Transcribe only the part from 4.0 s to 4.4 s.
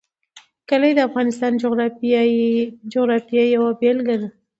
ده.